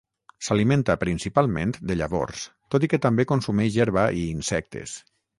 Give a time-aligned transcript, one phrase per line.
[0.45, 4.95] S'alimenta principalment de llavors, tot i que també consumeix herba i insectes.